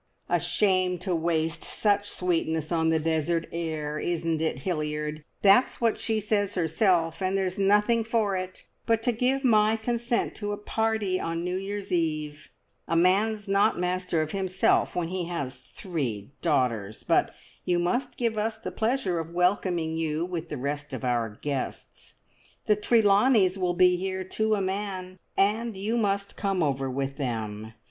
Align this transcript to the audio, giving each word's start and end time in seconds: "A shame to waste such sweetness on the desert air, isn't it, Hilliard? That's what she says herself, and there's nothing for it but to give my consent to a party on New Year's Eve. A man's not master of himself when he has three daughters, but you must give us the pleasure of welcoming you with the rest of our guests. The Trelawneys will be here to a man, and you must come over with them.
"A 0.29 0.39
shame 0.39 0.97
to 0.97 1.13
waste 1.15 1.63
such 1.63 2.09
sweetness 2.09 2.71
on 2.71 2.89
the 2.89 2.97
desert 2.97 3.47
air, 3.51 3.99
isn't 3.99 4.41
it, 4.41 4.61
Hilliard? 4.61 5.23
That's 5.43 5.79
what 5.79 5.99
she 5.99 6.19
says 6.19 6.55
herself, 6.55 7.21
and 7.21 7.37
there's 7.37 7.59
nothing 7.59 8.03
for 8.03 8.35
it 8.35 8.63
but 8.87 9.03
to 9.03 9.11
give 9.11 9.43
my 9.43 9.75
consent 9.75 10.33
to 10.37 10.53
a 10.53 10.57
party 10.57 11.19
on 11.19 11.43
New 11.43 11.55
Year's 11.55 11.91
Eve. 11.91 12.49
A 12.87 12.95
man's 12.95 13.47
not 13.47 13.77
master 13.77 14.23
of 14.23 14.31
himself 14.31 14.95
when 14.95 15.09
he 15.09 15.27
has 15.27 15.59
three 15.59 16.31
daughters, 16.41 17.03
but 17.03 17.35
you 17.63 17.77
must 17.77 18.17
give 18.17 18.39
us 18.39 18.57
the 18.57 18.71
pleasure 18.71 19.19
of 19.19 19.29
welcoming 19.35 19.97
you 19.97 20.25
with 20.25 20.49
the 20.49 20.57
rest 20.57 20.93
of 20.93 21.05
our 21.05 21.29
guests. 21.29 22.15
The 22.65 22.75
Trelawneys 22.75 23.55
will 23.55 23.75
be 23.75 23.97
here 23.97 24.23
to 24.23 24.55
a 24.55 24.61
man, 24.61 25.19
and 25.37 25.77
you 25.77 25.95
must 25.95 26.37
come 26.37 26.63
over 26.63 26.89
with 26.89 27.17
them. 27.17 27.73